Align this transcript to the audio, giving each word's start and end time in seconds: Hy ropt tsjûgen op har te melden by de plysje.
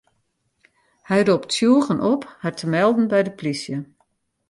Hy 1.09 1.19
ropt 1.27 1.49
tsjûgen 1.51 1.99
op 2.11 2.21
har 2.41 2.53
te 2.59 2.65
melden 2.75 3.05
by 3.11 3.19
de 3.25 3.31
plysje. 3.39 3.77